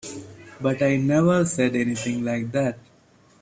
[0.59, 2.79] But I never said anything like that.